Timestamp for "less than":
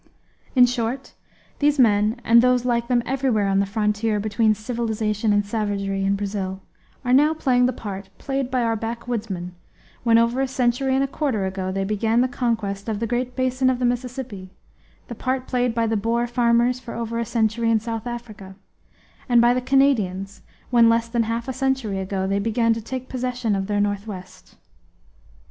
20.89-21.21